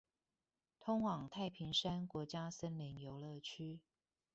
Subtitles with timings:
[0.79, 3.81] 通往太平山國家森林遊樂區